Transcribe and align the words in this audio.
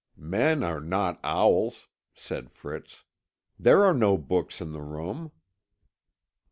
"Men 0.17 0.63
are 0.63 0.79
not 0.79 1.19
owls," 1.23 1.85
said 2.15 2.49
Fritz. 2.49 3.03
"There 3.59 3.85
are 3.85 3.93
no 3.93 4.17
books 4.17 4.59
in 4.59 4.71
the 4.71 4.81
room." 4.81 5.29